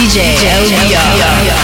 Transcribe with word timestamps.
DJ, 0.00 0.16
DJ 0.16 1.59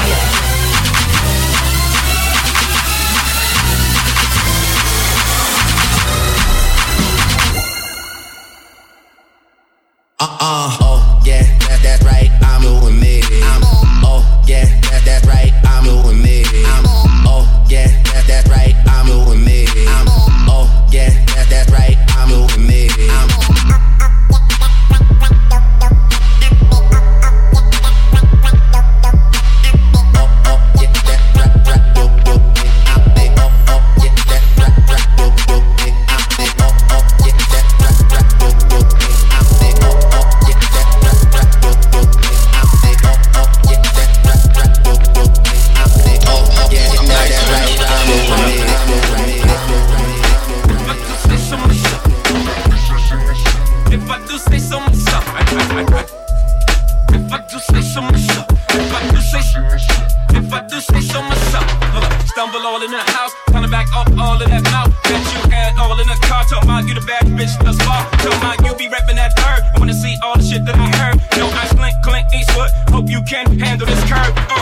all 62.76 62.82
in 62.82 62.90
the 62.90 62.98
house. 62.98 63.32
Kinda 63.50 63.68
back 63.68 63.88
up 63.96 64.06
all 64.18 64.36
of 64.36 64.48
that 64.48 64.62
mouth 64.64 64.92
that 65.04 65.22
you 65.32 65.50
had 65.50 65.72
all 65.80 65.98
in 65.98 66.06
the 66.06 66.18
car. 66.28 66.44
Tell 66.44 66.60
mine 66.66 66.86
you 66.86 66.94
the 66.94 67.00
bad 67.00 67.24
bitch 67.24 67.56
thus 67.64 67.78
far. 67.80 68.04
Tell 68.20 68.36
mine 68.40 68.58
you 68.64 68.74
be 68.74 68.88
rapping 68.88 69.16
that 69.16 69.32
third. 69.38 69.62
I 69.74 69.78
wanna 69.78 69.94
see 69.94 70.14
all 70.22 70.36
the 70.36 70.42
shit 70.42 70.64
that 70.66 70.74
I 70.74 70.88
heard. 71.00 71.16
No 71.38 71.48
ice, 71.48 71.72
blink, 71.72 71.96
clink, 72.04 72.26
Eastwood. 72.34 72.70
Hope 72.90 73.08
you 73.08 73.22
can 73.22 73.58
handle 73.58 73.86
this 73.86 74.02
curve. 74.04 74.55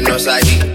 menos 0.00 0.28
allí. 0.28 0.67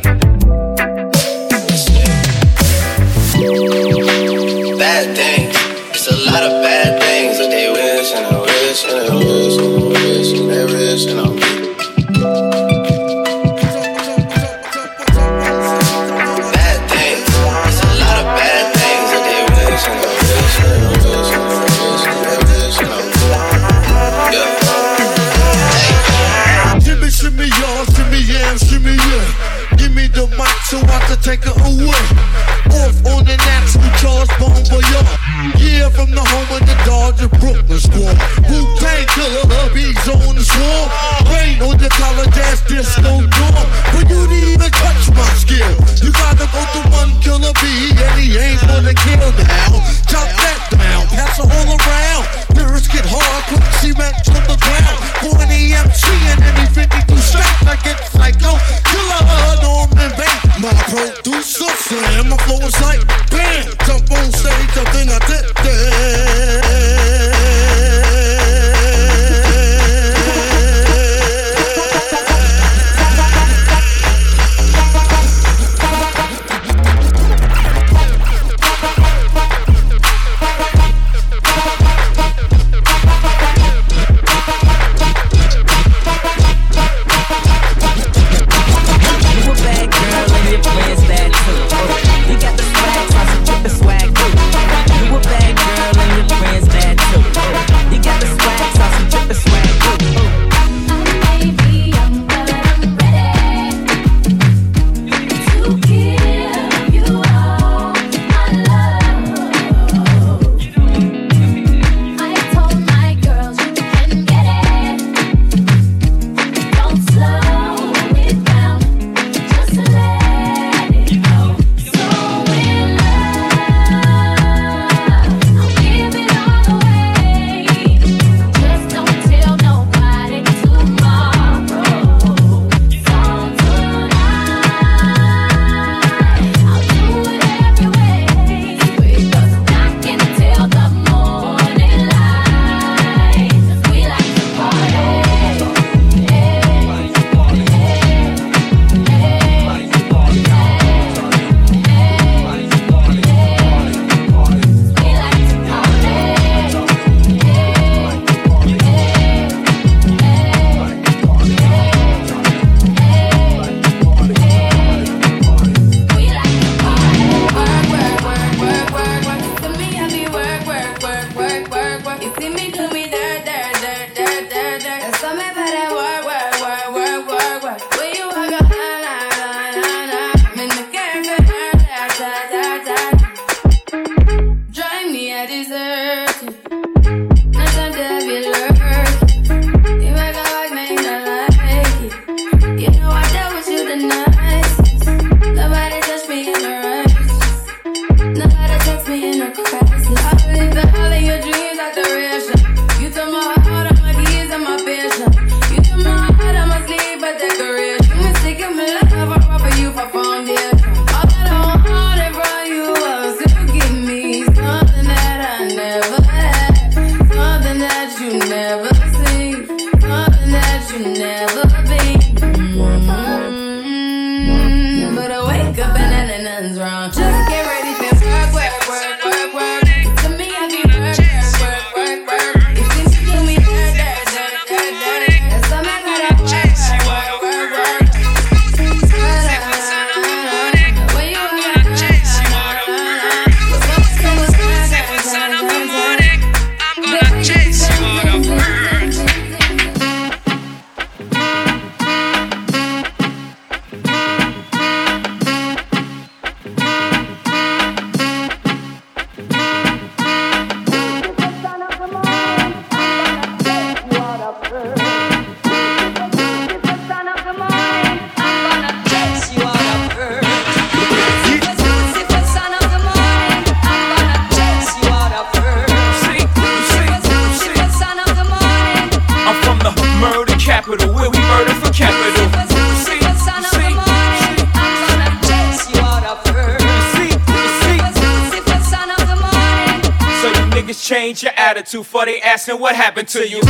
For 292.02 292.26
they 292.26 292.42
asking 292.42 292.80
what 292.80 292.96
happened 292.96 293.28
to 293.28 293.48
you. 293.48 293.62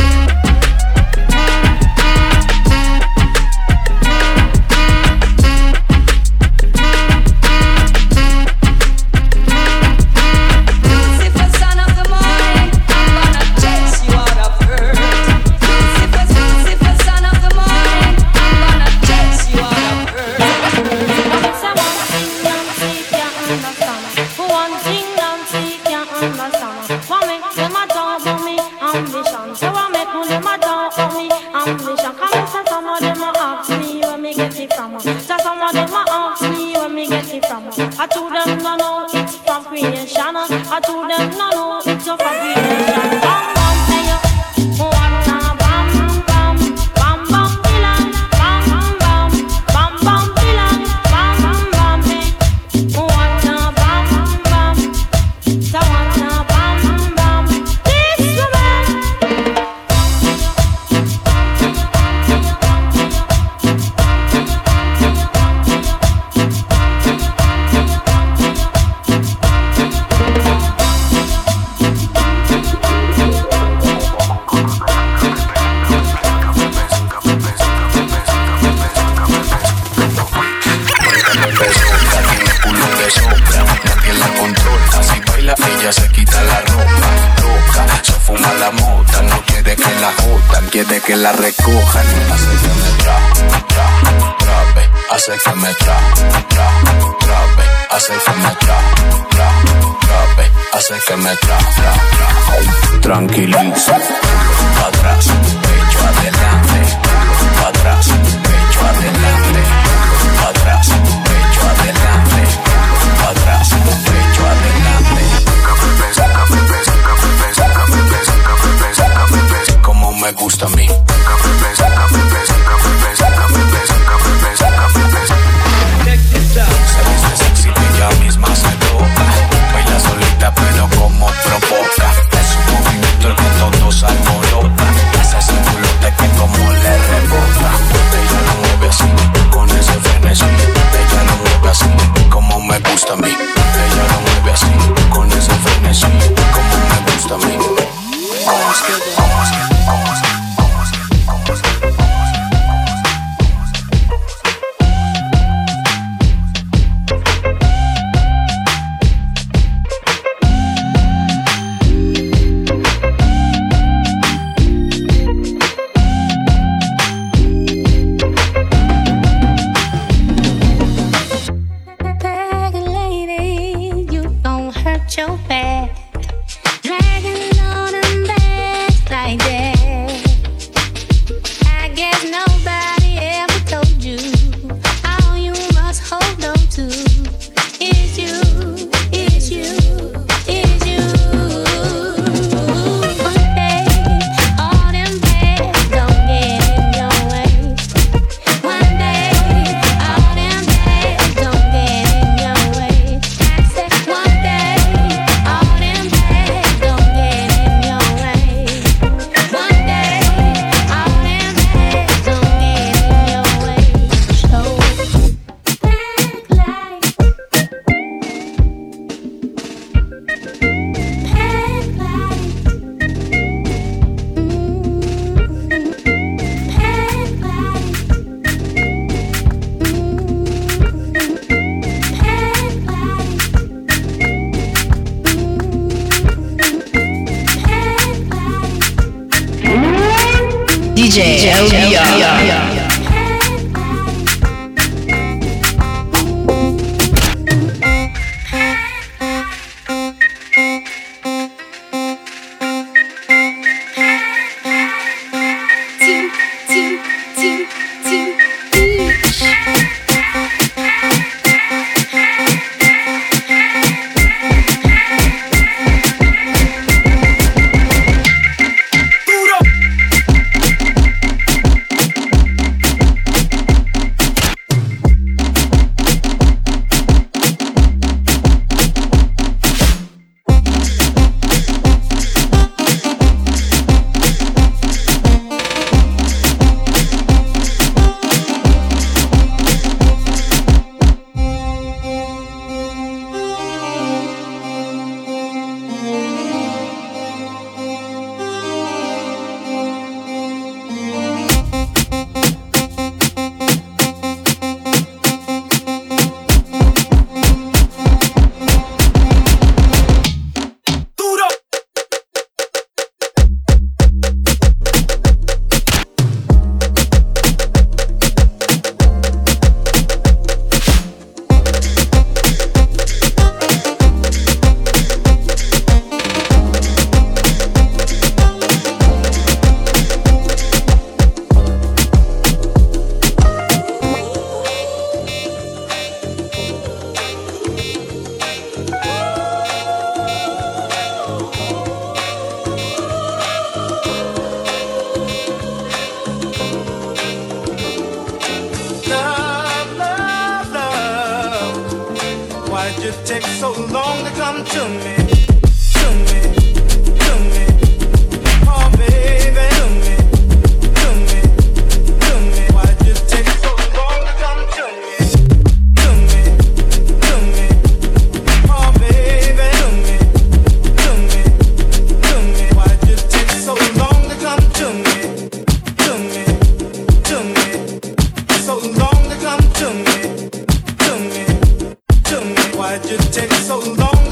why'd 382.84 383.10
you 383.10 383.16
take 383.16 383.50
so 383.52 383.78
long? 383.78 384.23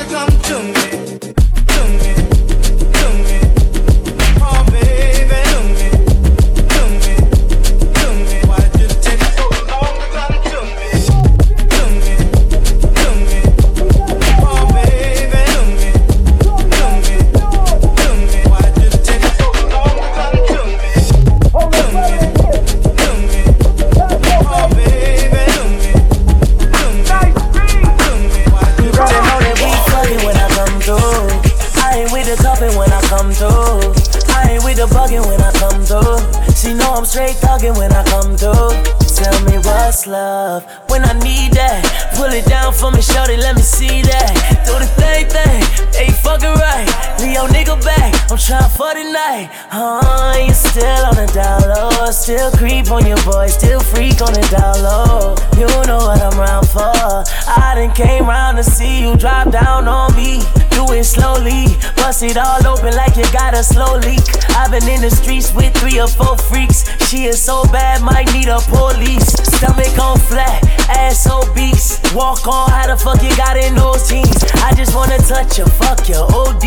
bust 62.23 62.37
it 62.37 62.37
all 62.37 62.67
open 62.67 62.95
like 62.95 63.17
you 63.17 63.25
got 63.33 63.55
a 63.55 63.63
slow 63.63 63.97
leak. 63.99 64.23
I've 64.51 64.71
been 64.71 64.89
in 64.89 65.01
the 65.01 65.11
streets 65.11 65.53
with 65.55 65.75
three 65.77 66.01
or 66.01 66.09
four 66.09 66.37
freaks. 66.37 66.85
She 67.09 67.25
is 67.25 67.43
so 67.43 67.65
bad, 67.65 68.03
might 68.03 68.33
need 68.33 68.49
a 68.49 68.59
police. 68.61 69.33
Stomach 69.57 69.99
on 69.99 70.19
flat, 70.19 70.63
ass 70.89 71.29
obese. 71.29 72.01
Walk 72.15 72.47
on, 72.47 72.71
how 72.71 72.87
the 72.87 72.97
fuck 72.97 73.23
you 73.23 73.35
got 73.37 73.57
in 73.57 73.75
those 73.75 74.09
jeans? 74.09 74.45
I 74.63 74.73
just 74.75 74.95
wanna 74.95 75.19
touch 75.19 75.59
you, 75.59 75.67
fuck 75.67 76.09
you, 76.09 76.17
OD. 76.17 76.65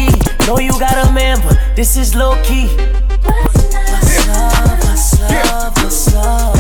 Know 0.48 0.60
you 0.60 0.78
got 0.80 1.08
a 1.08 1.12
man, 1.12 1.40
but 1.48 1.58
this 1.76 1.98
is 1.98 2.16
low 2.16 2.42
key. 2.44 2.68
Love, 3.24 4.80
love, 5.30 5.78
love, 5.78 6.14
love. 6.14 6.55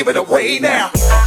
give 0.00 0.08
it 0.08 0.16
away 0.16 0.58
now. 0.58 1.19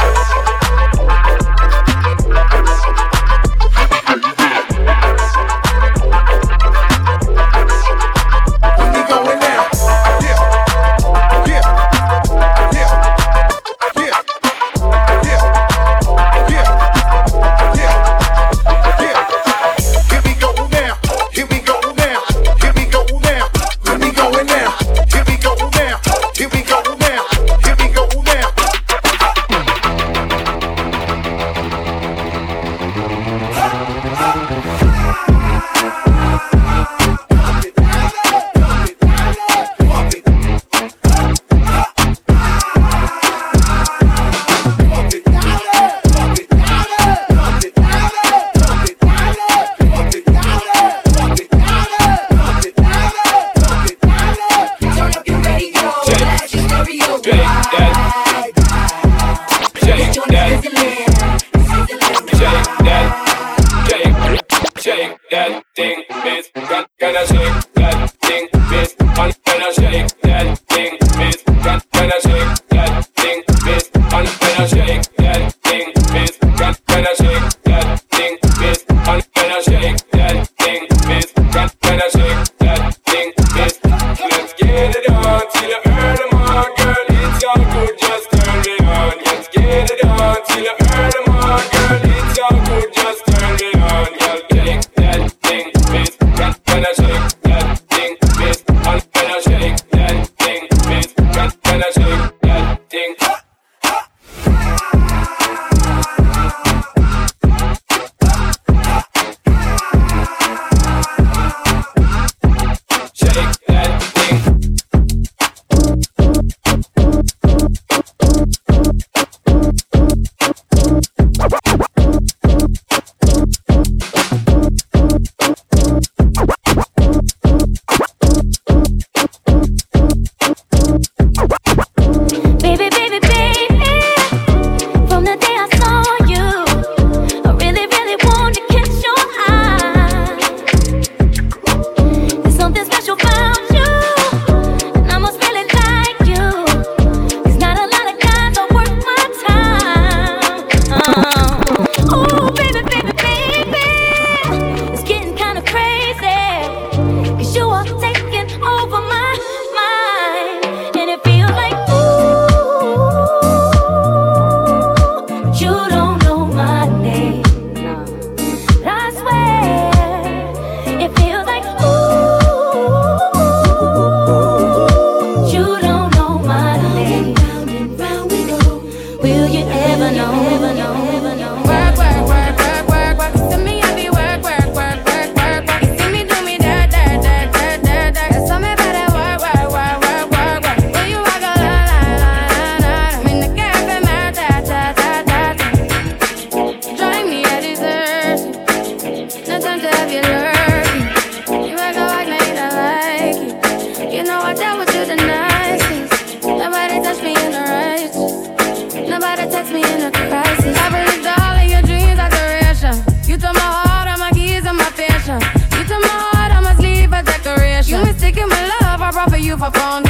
my 219.64 219.70
phone 219.70 220.03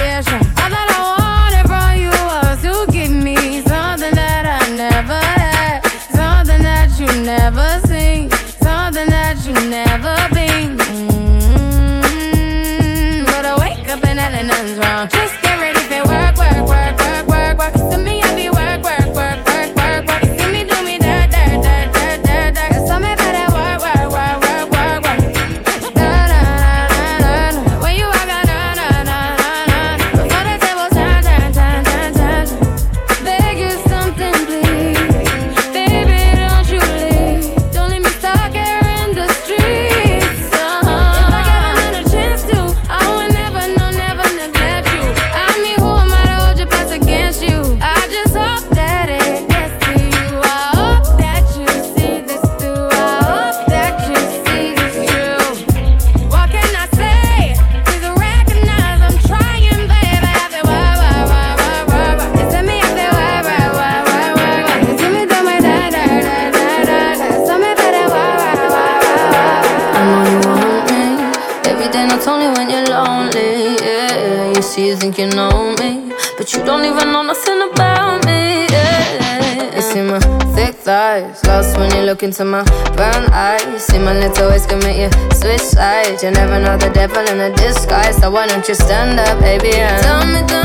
into 82.33 82.45
my 82.45 82.63
brown 82.95 83.31
eyes. 83.31 83.85
See 83.85 83.99
my 83.99 84.17
little 84.17 84.49
ways 84.49 84.65
commit 84.65 84.97
you 84.97 85.09
switch 85.33 85.61
sides. 85.61 86.23
You 86.23 86.31
never 86.31 86.59
know 86.59 86.77
the 86.77 86.89
devil 86.89 87.21
in 87.29 87.39
a 87.39 87.55
disguise. 87.55 88.17
So 88.17 88.31
why 88.31 88.47
don't 88.47 88.67
you 88.67 88.73
stand 88.73 89.19
up, 89.19 89.39
baby? 89.39 89.73
And 89.75 90.01
tell 90.01 90.25
me, 90.25 90.47
tell 90.47 90.62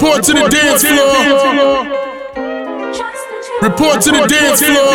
Report 0.00 0.24
to 0.24 0.32
the 0.32 0.48
dance 0.48 0.82
floor. 0.82 1.84
Report 3.60 4.00
to 4.00 4.10
the 4.10 4.26
dance 4.26 4.62
floor. 4.62 4.94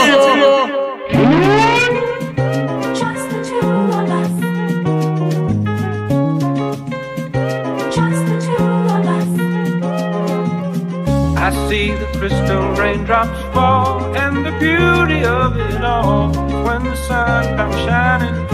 I 11.37 11.51
see 11.69 11.91
the 11.91 12.07
crystal 12.17 12.71
raindrops 12.71 13.39
fall 13.53 14.15
and 14.15 14.43
the 14.43 14.53
beauty 14.53 15.23
of 15.23 15.55
it 15.59 15.83
all 15.83 16.29
when 16.65 16.83
the 16.83 16.95
sun 16.95 17.55
comes 17.55 17.75
shining 17.75 18.44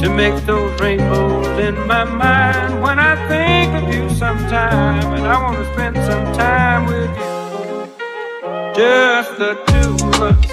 to 0.00 0.08
make 0.08 0.34
those 0.46 0.80
rainbows 0.80 1.46
in 1.58 1.86
my 1.86 2.04
mind 2.04 2.82
when 2.82 2.98
I 2.98 3.14
think 3.28 3.74
of 3.74 3.94
you 3.94 4.08
sometime, 4.08 5.12
and 5.14 5.26
I 5.26 5.42
want 5.42 5.58
to 5.58 5.72
spend 5.74 5.96
some 5.96 6.32
time 6.32 6.86
with 6.86 7.10
you. 7.18 8.74
Just 8.74 9.36
the 9.36 9.54
two 9.66 10.06
of 10.06 10.22
us. 10.22 10.49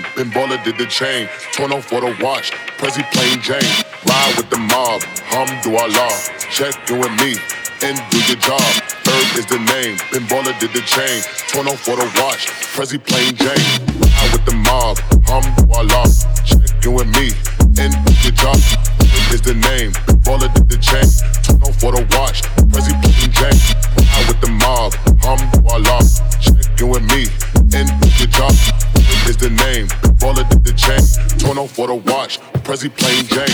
The 0.00 0.24
Pinballer 0.24 0.62
did 0.64 0.78
the 0.78 0.86
chain. 0.86 1.28
Torn 1.52 1.72
off 1.72 1.86
for 1.86 2.00
the 2.00 2.16
watch, 2.22 2.52
Prezi 2.78 3.04
plain 3.12 3.40
Jane. 3.40 3.60
Ride 4.06 4.34
with 4.36 4.50
the 4.50 4.58
mob, 4.58 5.02
Hum 5.28 5.46
do 5.62 5.76
hamdulillah. 5.76 6.12
Check 6.50 6.74
in 6.90 7.00
with 7.00 7.14
me 7.20 7.36
and 7.82 7.96
do 8.10 8.18
your 8.24 8.40
job. 8.40 8.60
Earth 8.60 9.36
is 9.36 9.46
the 9.46 9.58
name, 9.58 9.96
Pinballer 10.12 10.56
did 10.60 10.72
the 10.72 10.80
chain. 10.82 11.22
Torn 11.48 11.68
off 11.68 11.80
for 11.80 11.96
the 11.96 12.06
watch, 12.20 12.48
Prezi 12.72 12.98
plain 13.02 13.34
Jane. 13.36 13.68
Ride 14.00 14.32
with 14.32 14.44
the 14.44 14.56
mob, 14.56 14.96
hamdulillah. 15.28 16.08
Check 16.44 16.84
in 16.84 16.94
with 16.94 17.10
me 17.12 17.32
and 17.80 17.92
do 18.06 18.12
your 18.24 18.36
job. 18.36 18.56
Earth 18.56 19.34
is 19.34 19.42
the 19.42 19.54
name, 19.54 19.92
Pinballer 20.08 20.52
did 20.54 20.68
the 20.68 20.78
chain. 20.78 21.08
Torn 21.44 21.62
off 21.62 21.76
for 21.80 21.92
the 21.92 22.02
watch, 22.16 22.42
Prezi 22.70 22.94
plain 23.04 23.30
Jane. 23.32 23.60
Ride 23.96 24.26
with 24.28 24.40
the 24.40 24.50
mob, 24.50 24.92
hamdulillah. 25.20 26.02
Check 26.40 26.80
in 26.80 26.88
with 26.88 27.04
me 27.12 27.28
and 27.76 27.88
do 28.00 28.08
your 28.16 28.28
job. 28.28 28.89
Is 29.30 29.36
the 29.36 29.48
name, 29.48 29.86
Pinballer 30.02 30.42
did 30.50 30.64
the 30.64 30.72
chain. 30.72 30.98
Torn 31.38 31.56
off 31.56 31.70
for 31.70 31.86
the 31.86 31.94
watch, 31.94 32.40
Prezi 32.64 32.90
plain 32.90 33.24
Jane. 33.30 33.46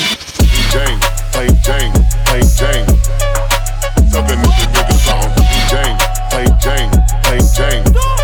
Jane, 0.72 0.98
plain 1.32 1.52
Jane, 1.62 1.92
plain 2.24 2.48
Jane. 2.56 2.86
Suckin' 4.08 4.40
nigga, 4.40 4.66
nigga, 4.72 4.96
something. 5.04 5.44
Plain 5.44 5.68
Jane, 5.68 5.98
plain 6.30 6.50
Jane, 6.64 6.90
plain 7.22 7.92
Jane. 7.92 8.15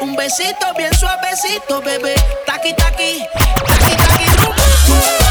Un 0.00 0.14
besito 0.14 0.74
bien 0.76 0.92
suavecito, 0.92 1.80
bebé. 1.80 2.14
Taqui 2.44 2.74
taqui, 2.74 3.22
taqui 3.66 3.96
taqui. 3.96 5.25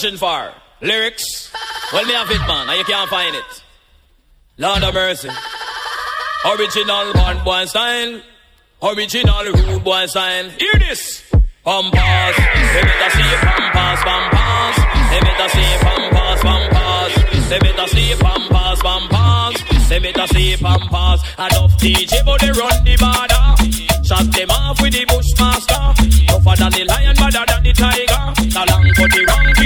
Searching 0.00 0.16
for? 0.16 0.52
Lyrics? 0.80 1.52
Well, 1.92 2.06
me 2.06 2.14
have 2.14 2.30
it, 2.30 2.40
man, 2.48 2.68
and 2.70 2.78
you 2.78 2.84
can't 2.84 3.10
find 3.10 3.36
it. 3.36 3.62
Lord 4.56 4.82
of 4.82 4.94
mercy. 4.94 5.28
Original 6.44 7.12
one 7.12 7.44
boy 7.44 7.66
style. 7.66 8.22
Original 8.82 9.44
rude 9.44 9.84
boy 9.84 10.06
style. 10.06 10.48
Hear 10.50 10.72
this. 10.78 11.22
Pampas. 11.64 12.36
They 12.72 12.82
better 12.82 13.10
see 13.12 13.32
pampas, 13.44 14.00
pampas. 14.08 14.76
They 15.10 15.20
better 15.20 15.48
see 15.52 15.76
pampas, 15.84 16.40
pampas. 16.40 17.48
They 17.50 17.58
better 17.58 17.86
see 17.88 18.14
pampas, 18.16 18.80
pampas. 18.80 19.88
They 19.88 19.98
better 19.98 20.26
see 20.28 20.56
pampas. 20.56 21.20
Enough 21.38 21.76
DJ, 21.76 22.24
but 22.24 22.40
they 22.40 22.52
run 22.52 22.84
the 22.84 22.96
border. 22.96 24.00
Shot 24.08 24.32
them 24.32 24.50
off 24.50 24.80
with 24.80 24.94
the 24.94 25.04
bushmaster. 25.04 25.92
Tougher 26.26 26.56
than 26.56 26.72
the 26.72 26.84
lion, 26.88 27.16
badder 27.16 27.44
than 27.46 27.62
the 27.62 27.72
tiger. 27.74 28.22
The 28.50 28.64
long 28.66 28.90
cut 28.94 29.10
the 29.12 29.24
wrong, 29.28 29.59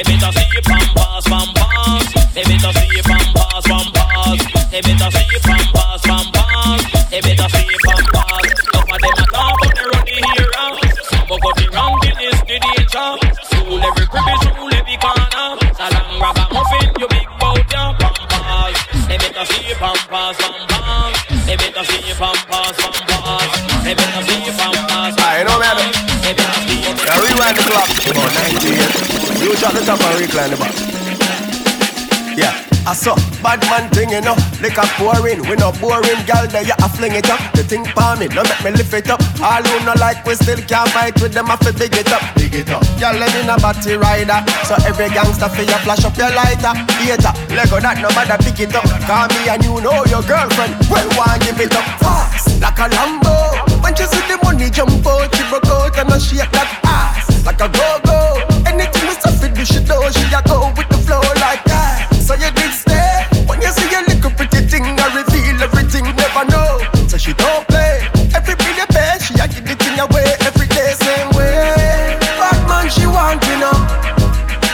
They 0.00 0.16
better 0.16 0.32
see 0.32 0.60
pampas, 0.64 1.24
pampas. 1.28 2.32
They 2.32 2.42
better 2.44 2.72
see 2.72 3.02
pampas, 3.04 3.64
pampas. 3.68 4.40
They 4.70 4.80
better 4.80 5.10
see 5.12 5.38
pampas, 5.44 6.00
pampas. 6.00 7.10
They 7.10 7.20
better 7.20 7.48
see 7.52 7.68
pampas. 7.84 8.48
Tougher 8.72 8.96
them 8.96 9.20
a 9.20 9.26
talk, 9.28 9.60
but 9.60 9.76
they 9.76 9.84
run 9.84 10.00
the 10.08 10.16
hero. 10.24 10.64
But 11.28 11.38
cut 11.44 11.56
the 11.60 11.68
wrong, 11.76 12.00
kill 12.00 12.16
this 12.16 12.40
the 12.48 12.56
danger. 12.64 13.12
Rule 13.68 13.84
every 13.84 14.06
cribbage, 14.08 14.44
rule 14.56 14.72
every 14.72 14.96
corner. 15.04 15.60
The 15.68 15.86
long 15.92 16.16
ragamuffin, 16.16 16.96
you 16.96 17.08
big 17.12 17.28
bout 17.36 17.60
your 17.68 17.92
pampas. 18.00 18.80
They 19.04 19.18
better 19.20 19.44
see 19.52 19.74
pampas, 19.76 20.36
pampas. 20.40 20.59
9 27.40 27.56
o'clock, 27.56 27.88
about 28.04 28.34
98. 28.52 29.40
You 29.40 29.56
shot 29.56 29.72
the 29.72 29.80
top 29.80 29.96
and 29.96 30.20
recline 30.20 30.50
the 30.50 30.60
back. 30.60 30.76
Yeah. 32.36 32.52
I 32.84 32.92
saw 32.92 33.16
bad 33.40 33.60
man 33.68 33.88
thing, 33.92 34.08
you 34.08 34.20
know. 34.20 34.36
Liquor 34.60 34.84
pouring, 34.96 35.40
we 35.48 35.56
no 35.56 35.72
boring, 35.80 36.20
gal. 36.28 36.44
There 36.48 36.64
you 36.64 36.76
a 36.76 36.88
fling 36.88 37.16
it 37.16 37.28
up. 37.28 37.40
The 37.52 37.64
thing 37.64 37.84
for 37.96 38.12
me, 38.20 38.28
no 38.28 38.44
make 38.44 38.60
me 38.60 38.70
lift 38.76 38.92
it 38.92 39.08
up. 39.08 39.20
All 39.40 39.60
who 39.64 39.76
no 39.84 39.92
like, 39.96 40.20
we 40.24 40.36
still 40.36 40.60
can't 40.68 40.88
fight 40.92 41.16
with 41.20 41.32
them. 41.32 41.48
I 41.48 41.56
fi 41.56 41.72
big 41.72 41.96
it 41.96 42.12
up, 42.12 42.20
big 42.36 42.52
it 42.52 42.68
up. 42.68 42.84
Gal, 43.00 43.16
let 43.16 43.32
me 43.32 43.44
a 43.48 43.56
batty 43.56 43.96
rider. 43.96 44.40
So 44.68 44.76
every 44.84 45.08
gangster 45.12 45.48
fi 45.48 45.64
you 45.64 45.80
flash 45.84 46.04
up 46.04 46.16
your 46.16 46.32
lighter. 46.32 46.72
Hater, 47.00 47.32
Lego 47.52 47.80
that 47.80 48.00
no 48.04 48.08
matter 48.16 48.36
pick 48.40 48.60
it 48.60 48.76
up. 48.76 48.84
Call 49.08 49.28
me 49.32 49.48
and 49.48 49.64
you 49.64 49.80
know 49.80 50.04
your 50.08 50.24
girlfriend. 50.24 50.76
Well, 50.92 51.08
one 51.16 51.40
give 51.40 51.60
it 51.60 51.72
up 51.72 51.88
fast 52.00 52.60
like 52.60 52.80
a 52.80 52.88
Lambo. 52.88 53.80
When 53.84 53.92
she 53.96 54.04
see 54.08 54.24
the 54.28 54.36
money 54.44 54.68
jump 54.68 55.04
out, 55.04 55.28
she 55.32 55.44
broke 55.48 55.68
out 55.68 55.96
and 56.00 56.12
I 56.12 56.18
shake 56.18 56.48
that 56.52 56.68
ass 56.84 57.09
like 57.44 57.60
a 57.60 57.68
go 57.68 57.88
go. 58.04 58.18
Anything 58.66 59.04
we 59.08 59.14
say 59.18 59.32
fi 59.40 59.48
do, 59.48 59.64
she 59.64 59.80
do. 59.80 59.96
She 60.12 60.24
a 60.34 60.40
go 60.46 60.72
with 60.76 60.88
the 60.88 60.98
flow 61.04 61.20
like 61.40 61.64
that. 61.64 62.12
So 62.20 62.34
you 62.34 62.50
did 62.52 62.72
stay 62.72 63.26
when 63.48 63.60
you 63.60 63.70
see 63.72 63.90
a 63.94 64.00
little 64.06 64.30
pretty 64.32 64.66
thing. 64.68 64.84
I 64.84 65.06
reveal 65.14 65.62
everything, 65.62 66.04
never 66.16 66.44
know. 66.52 66.80
So 67.08 67.16
she 67.18 67.32
don't 67.34 67.66
play. 67.68 68.06
Every 68.34 68.54
bill 68.54 68.76
you 68.78 68.86
she 69.20 69.34
a 69.34 69.46
give 69.48 69.66
the 69.66 69.74
thing 69.76 69.98
away 69.98 70.26
every 70.46 70.66
day, 70.68 70.94
same 70.98 71.30
way. 71.36 72.16
Bad 72.38 72.60
man, 72.68 72.86
she 72.88 73.06
want 73.06 73.42
you 73.46 73.58
know. 73.58 73.78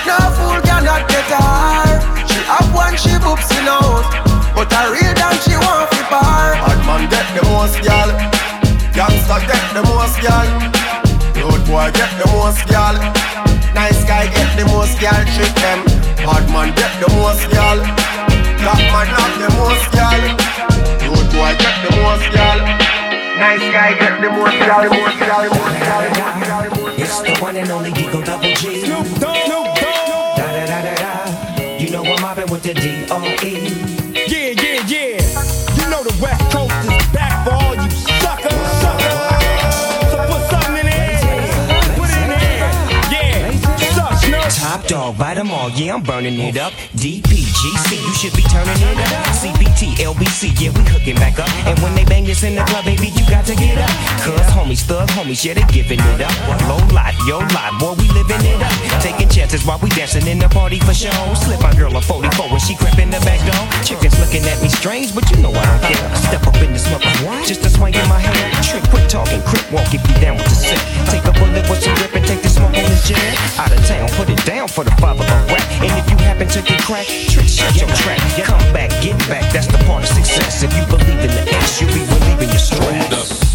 No 0.07 0.17
fool 0.37 0.61
cannot 0.63 1.09
get 1.09 1.27
her. 1.33 1.99
She 2.29 2.41
have 2.47 2.69
one, 2.75 2.97
she 2.97 3.13
boops 3.19 3.51
in 3.59 3.67
out. 3.67 4.07
But 4.55 4.73
I 4.73 4.93
real 4.93 5.15
dance, 5.15 5.43
she 5.45 5.57
want 5.57 5.91
fi 5.91 6.03
bar. 6.11 6.55
Bad 6.63 6.81
man 6.87 7.03
get 7.11 7.27
the 7.37 7.43
most 7.51 7.81
gal. 7.83 8.11
Gangsta 8.97 9.37
get 9.51 9.65
the 9.75 9.83
most 9.89 10.17
gal. 10.23 10.49
Road 11.43 11.63
boy 11.67 11.91
get 11.93 12.11
the 12.19 12.26
gal. 15.17 15.35
Trick 15.35 15.55
them. 15.57 15.81
Bad 16.25 16.45
man 16.51 16.75
get 16.75 16.93
the 17.01 17.09
most 17.17 17.49
gal. 17.51 17.79
Black 18.61 18.83
man 18.93 19.07
have 19.07 19.35
the 19.41 19.49
most 19.57 19.87
gal. 19.93 20.21
Road 21.09 21.29
boy 21.33 21.53
get 21.57 21.77
the 21.85 21.91
most 22.03 22.29
gal. 22.33 22.59
Nice 23.39 23.67
guy 23.73 23.95
get 23.99 24.21
the 24.21 24.31
most 24.31 24.59
gal. 24.59 24.83
The 24.83 24.91
most 24.91 25.19
gal. 25.19 25.43
The 25.43 25.51
most. 25.51 25.73
The 25.73 25.87
most 25.87 25.89
gal. 25.89 26.01
The 26.01 26.81
most 26.81 26.81
gal. 26.81 26.99
It's 26.99 27.21
the 27.21 27.33
one 27.41 27.57
and 27.57 27.71
only 27.71 27.91
Digo 27.91 28.25
Double 28.25 28.55
G. 28.55 28.85
Snoop 28.85 29.07
Dogg. 29.21 29.37
Snoop 29.47 29.67
Dogg. 29.81 30.37
Da 30.37 30.47
da 30.53 30.67
da 30.67 30.79
da 30.83 30.95
da. 30.95 31.79
You 31.79 31.91
know 31.91 32.05
I'm 32.05 32.21
mobbing 32.21 32.51
with 32.51 32.63
the 32.63 32.75
D 32.75 33.07
O 33.11 33.21
E. 33.45 33.76
Bite 45.13 45.35
them 45.35 45.51
all, 45.51 45.71
yeah, 45.71 45.95
I'm 45.95 46.03
burning 46.03 46.39
it 46.41 46.57
up. 46.57 46.73
DPGC, 46.99 47.95
you 47.95 48.15
should 48.15 48.35
be 48.35 48.43
turning 48.51 48.75
it 48.75 48.99
up. 48.99 49.27
CBT, 49.39 50.03
LBC, 50.03 50.51
yeah, 50.59 50.75
we 50.75 50.83
hooking 50.91 51.15
back 51.17 51.39
up. 51.39 51.49
And 51.63 51.79
when 51.79 51.95
they 51.95 52.05
bang 52.05 52.25
this 52.25 52.43
in 52.43 52.57
the 52.57 52.65
club, 52.65 52.85
baby, 52.85 53.09
you 53.15 53.23
got 53.31 53.47
to 53.47 53.55
get 53.55 53.79
up. 53.79 53.91
Cuz 54.25 54.41
homies, 54.51 54.83
thug 54.83 55.09
homies, 55.11 55.45
yeah, 55.45 55.55
they 55.55 55.63
giving 55.71 56.01
it 56.01 56.21
up. 56.21 56.35
Low 56.67 56.83
lot, 56.91 57.15
yo 57.27 57.39
lot, 57.55 57.79
boy, 57.79 57.95
we 57.95 58.09
living 58.17 58.43
it 58.43 58.61
up. 58.63 58.73
Taking 59.01 59.29
chances 59.29 59.65
while 59.65 59.79
we 59.79 59.91
dancing 59.91 60.27
in 60.27 60.39
the 60.39 60.49
party 60.49 60.81
for 60.81 60.95
show. 60.95 61.13
Slip 61.35 61.61
my 61.61 61.75
girl 61.75 61.95
a 61.97 62.01
44 62.01 62.49
when 62.51 62.61
she 62.61 62.75
crept 62.75 62.99
in 62.99 63.11
the 63.11 63.21
back 63.21 63.39
door. 63.47 63.63
Chickens 63.85 64.19
looking 64.19 64.43
at 64.49 64.61
me 64.63 64.69
strange, 64.69 65.15
but 65.15 65.29
you 65.31 65.37
know 65.39 65.53
I 65.53 65.65
don't 65.67 65.83
care. 65.87 66.17
Step 66.31 66.47
up 66.47 66.57
in 66.63 66.73
the 66.73 66.81
smoker, 66.81 67.13
just 67.45 67.65
a 67.65 67.71
swing 67.71 67.95
in 67.95 68.09
my 68.09 68.19
hair. 68.19 68.35
Trick, 68.63 68.83
quit 68.91 69.11
talking, 69.11 69.43
crip 69.43 69.71
walk 69.71 69.93
if 69.95 70.03
you 70.09 70.17
down 70.25 70.37
with 70.37 70.49
the 70.49 70.57
sick. 70.57 70.81
Take 71.13 71.27
up 71.27 71.37
a 71.37 71.41
bullet 71.41 71.69
with 71.69 71.83
some 71.83 71.95
grip 71.95 72.15
and 72.15 72.27
take 72.27 72.46
jet. 73.05 73.37
Out 73.59 73.73
of 73.73 73.85
town, 73.87 74.09
put 74.17 74.31
it 74.31 74.45
down 74.45 74.69
for 74.69 74.85
the 74.85 74.95
father 75.03 75.25
of 75.25 75.51
rap. 75.51 75.67
And 75.83 75.93
if 75.99 76.11
you 76.11 76.17
happen 76.25 76.49
to 76.49 76.63
get 76.63 76.81
cracked, 76.83 77.11
trick, 77.31 77.47
shut 77.47 77.77
your 77.77 77.91
track. 77.97 78.21
Come 78.45 78.73
back, 78.73 78.91
get 79.03 79.19
back, 79.29 79.53
that's 79.53 79.67
the 79.67 79.79
part 79.85 80.05
of 80.05 80.09
success. 80.09 80.63
If 80.63 80.73
you 80.77 80.85
believe 80.87 81.21
in 81.21 81.31
the 81.31 81.45
S, 81.53 81.81
you'll 81.81 81.93
be 81.93 82.05
relieving 82.07 82.49
your 82.49 82.59
stress. 82.59 83.47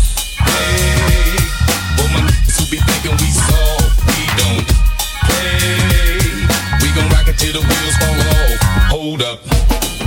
The 7.42 7.60
wheels 7.60 7.98
fall 7.98 8.16
off. 8.16 8.62
Hold 8.92 9.22
up. 9.24 9.40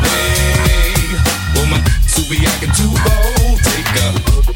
Hey, 0.00 1.12
well 1.52 1.66
my 1.66 1.76
who 2.24 2.30
be 2.30 2.46
acting 2.46 2.72
too 2.72 2.88
bold, 3.04 3.58
take 3.60 3.84
a 4.00 4.53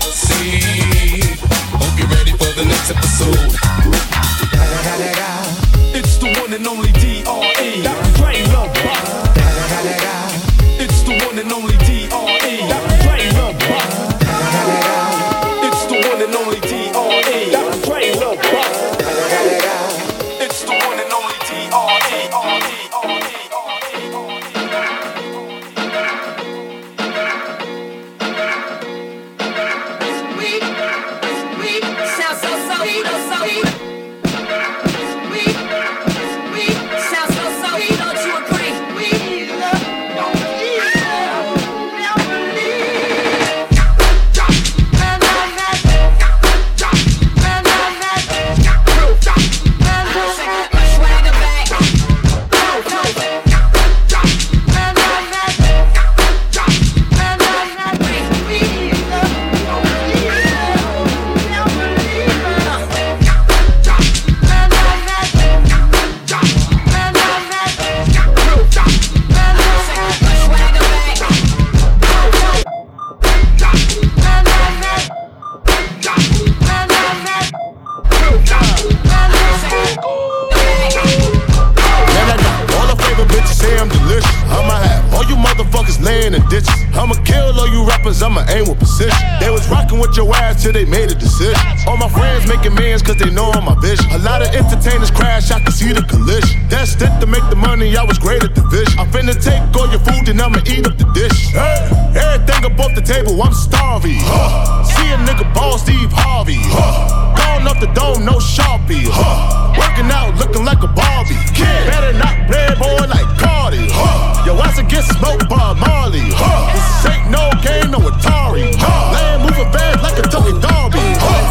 ditches. 86.61 86.75
I'ma 86.94 87.14
kill 87.25 87.59
all 87.59 87.68
you 87.68 87.87
rappers, 87.87 88.23
I'ma 88.23 88.44
aim 88.49 88.68
with 88.68 88.79
precision. 88.79 89.14
They 89.40 89.51
was 89.51 89.68
rocking 89.68 89.99
with 89.99 90.16
your 90.16 90.35
ass 90.35 90.62
till 90.62 90.73
they 90.73 90.85
made 90.85 91.11
a 91.11 91.14
decision. 91.14 91.61
All 91.87 91.97
my 91.97 92.09
friends 92.09 92.47
making 92.49 92.75
mans 92.75 93.03
cause 93.03 93.16
they 93.16 93.31
know 93.31 93.51
I'm 93.51 93.64
my 93.64 93.79
vision. 93.81 94.11
A 94.12 94.18
lot 94.18 94.42
of 94.42 94.49
entertainers 94.55 95.11
crash, 95.11 95.51
I 95.51 95.61
can 95.61 95.73
see 95.73 95.92
the 95.92 96.03
collision. 96.03 96.68
Destined 96.68 97.21
to 97.21 97.27
make 97.27 97.47
the 97.51 97.57
money, 97.57 97.97
I 97.97 98.05
was 98.05 98.18
great 98.18 98.42
at 98.42 98.55
the 98.55 98.62
vision. 98.68 98.99
I'm 98.99 99.11
finna 99.11 99.35
take 99.38 99.62
all 99.77 99.88
your 99.90 100.01
food 100.01 100.29
and 100.29 100.40
I'ma 100.40 100.59
eat 100.66 100.87
up 100.87 100.99
the 100.99 101.09
dish. 101.14 101.55
Hey, 101.55 101.88
everything 102.18 102.64
above 102.64 102.94
the 102.94 103.03
table, 103.03 103.40
I'm 103.42 103.55
starving. 103.55 104.18
Huh. 104.23 104.85
See 104.85 105.09
a 105.12 105.18
nigga 105.18 105.47
ball 105.55 105.79
Steve 105.79 106.11
Harvey. 106.12 106.59
Huh. 106.59 107.35
Gone 107.37 107.68
up 107.68 107.79
the 107.81 107.90
dome, 107.94 108.25
no 108.25 108.38
Sharpie. 108.38 109.07
Huh. 109.07 109.75
Working 109.79 110.11
out, 110.11 110.35
looking 110.38 110.64
like 110.64 110.83
a 110.83 110.88
Barbie. 110.88 111.38
Kid, 111.55 111.87
better 111.87 112.12
not 112.18 112.35
play 112.49 112.66
boy 112.79 113.07
like 113.07 113.29
Cardi. 113.38 113.88
Huh. 113.90 114.47
Yo, 114.47 114.57
should 114.79 114.88
get 114.88 115.05
smoked 115.05 115.49
by 115.49 115.75
Marley. 115.75 116.21
Huh. 116.23 116.47
This 116.72 117.06
ain't 117.06 117.30
no 117.30 117.50
game, 117.62 117.90
no 117.90 117.98
Atari. 117.98 118.74
Huh. 118.78 119.12
Land 119.14 119.42
moving 119.42 119.70
fast 119.72 120.02
like 120.02 120.18
a 120.18 120.28
Tony 120.28 120.58
Darby. 120.61 120.97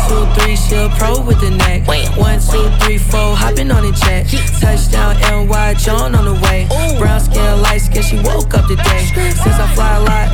Two, 0.07 0.25
three, 0.39 0.55
she 0.55 0.75
a 0.75 0.89
pro 0.97 1.21
with 1.21 1.39
the 1.41 1.51
neck. 1.51 1.87
One, 1.87 2.39
two, 2.39 2.69
three, 2.79 2.97
four, 2.97 3.35
hopping 3.35 3.71
on 3.71 3.83
the 3.83 3.91
jet. 3.91 4.27
Touchdown, 4.59 5.19
NY, 5.19 5.73
John 5.75 6.15
on 6.15 6.25
the 6.25 6.35
way. 6.47 6.67
Brown 6.97 7.19
skin, 7.19 7.61
light 7.61 7.81
skin, 7.81 8.03
she 8.03 8.15
woke 8.23 8.53
up 8.53 8.67
today. 8.67 9.03
Since 9.11 9.59
I 9.59 9.67
fly 9.75 9.97
a 9.97 10.03
lot, 10.03 10.27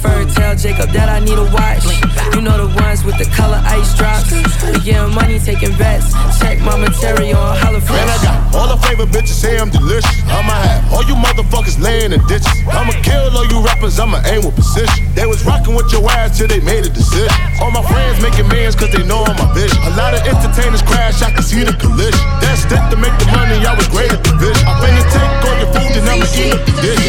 fur 0.00 0.24
tell 0.34 0.54
Jacob 0.54 0.90
that 0.90 1.08
I 1.08 1.20
need 1.20 1.38
a 1.38 1.48
watch. 1.48 1.84
You 2.34 2.42
know 2.42 2.66
the 2.66 2.68
ones 2.76 3.04
with 3.04 3.16
the 3.18 3.24
color 3.34 3.60
ice 3.64 3.96
drops. 3.96 4.30
We 4.32 4.84
getting 4.84 5.14
money, 5.14 5.38
taking 5.38 5.76
bets. 5.76 6.12
Check 6.38 6.60
my 6.60 6.76
material 6.76 7.40
on 7.40 7.56
Holla 7.56 7.80
Man, 7.80 8.08
I 8.08 8.18
got 8.22 8.36
all 8.56 8.68
the 8.68 8.80
favorite 8.88 9.10
bitches 9.10 9.36
say 9.36 9.58
I'm 9.58 9.70
delicious. 9.70 10.08
I'ma 10.32 10.52
have 10.52 10.92
all 10.92 11.04
you 11.04 11.14
motherfuckers 11.14 11.78
laying 11.80 12.12
in 12.12 12.20
ditches. 12.26 12.48
I'ma 12.68 12.92
kill 13.02 13.36
all 13.36 13.46
you 13.46 13.60
rappers, 13.64 14.00
I'ma 14.00 14.20
aim 14.26 14.44
with 14.44 14.54
precision. 14.54 15.12
They 15.14 15.26
was 15.26 15.44
rocking 15.44 15.74
with 15.74 15.92
your 15.92 16.08
ass 16.10 16.38
till 16.38 16.48
they 16.48 16.60
made 16.60 16.86
a 16.86 16.88
decision. 16.88 17.28
All 17.60 17.70
my 17.70 17.84
friends 17.84 18.20
making 18.22 18.48
mans 18.48 18.74
cause 18.74 18.90
they 18.92 19.05
I'm 19.10 19.36
my 19.36 19.46
vision. 19.54 19.78
A 19.84 19.90
lot 19.96 20.14
of 20.14 20.22
entertainers 20.26 20.82
crash, 20.82 21.22
I 21.22 21.30
can 21.30 21.42
see 21.42 21.62
the 21.62 21.72
collision. 21.74 22.18
delicious. 22.40 22.64
That 22.70 22.90
to 22.90 22.96
make 22.96 23.16
the 23.18 23.26
money, 23.30 23.64
I 23.64 23.74
was 23.74 23.88
great 23.88 24.12
at 24.12 24.22
the 24.24 24.32
vision. 24.36 24.66
I'm 24.66 24.76
finna 24.82 25.02
take 25.12 25.44
all 25.46 25.56
your 25.58 25.70
food 25.72 25.96
and 25.96 26.08
I'ma 26.10 26.26
eat 26.34 26.54
up 26.54 26.62
the 26.66 26.72
dish. 26.82 27.02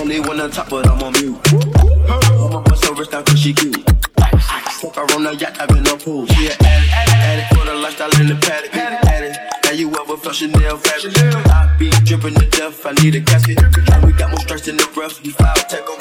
Only 0.00 0.20
one 0.20 0.40
on 0.40 0.50
top, 0.50 0.68
but 0.70 0.86
I'm 0.86 1.02
on 1.02 1.12
mute. 1.12 1.38
I'ma 2.08 2.60
bust 2.62 2.84
her 2.86 2.94
wrist 2.94 3.10
down 3.10 3.24
cause 3.24 3.38
she 3.38 3.52
cute. 3.52 3.76
Fuck 4.80 4.94
her 4.96 5.06
on 5.14 5.24
the 5.24 5.34
yacht, 5.34 5.60
I've 5.60 5.68
been 5.68 5.86
on 5.88 5.98
pool. 5.98 6.26
She 6.26 6.46
an 6.46 6.56
addict, 6.60 6.92
addict 6.94 7.54
for 7.54 7.64
the 7.66 7.74
lifestyle 7.74 8.20
in 8.20 8.28
the 8.28 8.36
paddock. 8.36 8.74
Addict, 8.74 9.36
have 9.66 9.76
you 9.76 9.90
ever 9.90 10.16
felt 10.16 10.36
Chanel 10.36 10.76
fabric? 10.76 11.18
I 11.18 11.76
be 11.78 11.90
dripping 12.06 12.34
to 12.34 12.46
death, 12.46 12.86
I 12.86 12.92
need 13.02 13.16
a 13.16 13.20
casket. 13.20 13.58
And 13.58 14.04
we 14.06 14.12
got 14.12 14.30
more 14.30 14.40
strikes 14.40 14.68
in 14.68 14.76
the 14.76 14.86
rough, 14.96 15.20
we 15.22 15.30
foul 15.30 15.54
'em. 15.58 15.98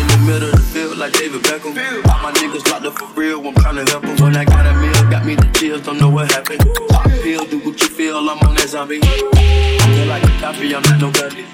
In 0.00 0.06
the 0.08 0.18
middle 0.26 0.50
of 0.50 0.58
the 0.58 0.69
like 1.00 1.14
David 1.14 1.40
Beckham. 1.42 1.72
All 2.12 2.20
my 2.20 2.30
niggas 2.32 2.70
locked 2.70 2.84
up 2.84 2.92
for 2.98 3.06
real, 3.18 3.40
I'm 3.40 3.54
tryna 3.54 3.88
help 3.88 4.04
'em. 4.04 4.16
When 4.18 4.36
I 4.36 4.44
got 4.44 4.66
a 4.66 4.74
meal, 4.74 5.10
got 5.10 5.24
me 5.24 5.34
the 5.34 5.48
chills, 5.58 5.80
don't 5.80 5.98
know 5.98 6.10
what 6.10 6.30
happened. 6.30 6.60
Pop 6.90 7.06
pill, 7.22 7.46
do 7.46 7.58
what 7.60 7.80
you 7.80 7.88
feel, 7.88 8.18
I'm 8.18 8.38
on 8.46 8.54
that 8.56 8.68
zombie. 8.68 9.00
I'm 9.02 9.96
more 9.96 10.06
like 10.12 10.24
a 10.24 10.32
copy, 10.42 10.74
I'm 10.76 10.82
not 10.82 11.00
no 11.00 11.10
gunny. 11.10 11.46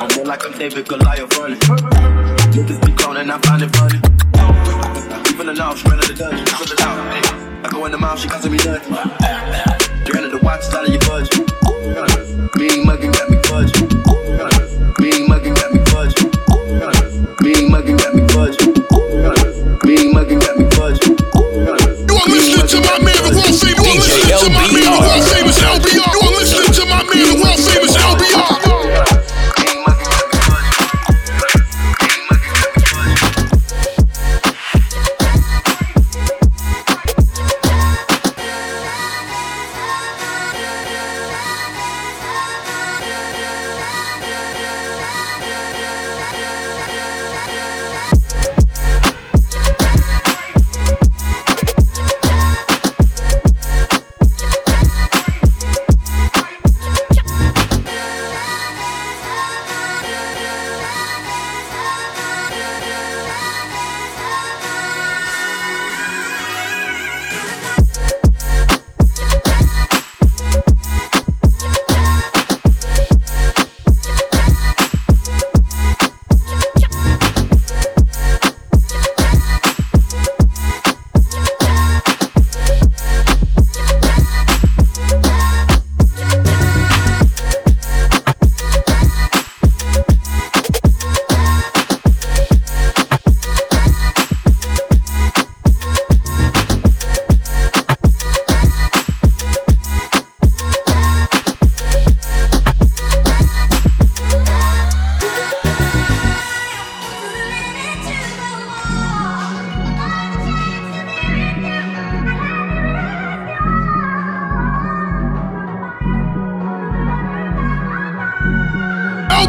I'm 0.00 0.08
more 0.16 0.26
like 0.26 0.44
I'm 0.44 0.58
David 0.58 0.88
Goliath 0.88 1.38
running. 1.38 1.60
Niggas 2.50 2.80
be 2.84 2.92
cloning, 2.98 3.30
I 3.30 3.38
find 3.46 3.62
it 3.62 3.70
funny. 3.76 4.00
Even 5.30 5.46
the 5.46 5.54
now, 5.54 5.74
straight 5.74 6.00
out 6.00 6.08
the 6.08 6.14
dungeon. 6.14 6.44
I 7.64 7.68
go 7.70 7.86
in 7.86 7.92
the 7.92 7.98
mouth, 7.98 8.18
she 8.18 8.28
costing 8.28 8.50
me 8.50 8.58
nothing. 8.58 8.92
Drain 10.04 10.30
the 10.32 10.40
watch, 10.42 10.64
out 10.74 10.84
of 10.84 10.88
your 10.88 11.00
budget. 11.06 11.53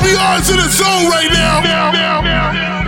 LBR's 0.05 0.49
in 0.51 0.57
the 0.57 0.69
zone 0.69 1.09
right 1.09 1.29
now. 1.31 1.61
now, 1.61 1.91
now, 1.91 2.21
now, 2.21 2.51
now. 2.51 2.85